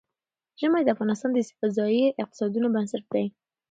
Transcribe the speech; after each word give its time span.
ژمی 0.59 0.81
د 0.85 0.89
افغانستان 0.95 1.31
د 1.33 1.39
ځایي 1.77 2.05
اقتصادونو 2.23 2.67
بنسټ 2.75 3.03
دی. 3.13 3.25